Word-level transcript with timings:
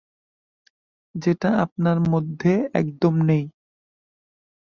যেটা 1.15 1.49
আপনার 1.65 1.97
মধ্যে 2.09 2.51
একদম 2.73 3.13
নেই। 3.21 3.43